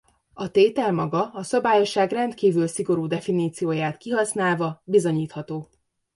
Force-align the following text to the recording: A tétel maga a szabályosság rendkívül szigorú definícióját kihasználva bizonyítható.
A 0.33 0.51
tétel 0.51 0.91
maga 0.91 1.29
a 1.31 1.43
szabályosság 1.43 2.11
rendkívül 2.11 2.67
szigorú 2.67 3.07
definícióját 3.07 3.97
kihasználva 3.97 4.81
bizonyítható. 4.85 5.69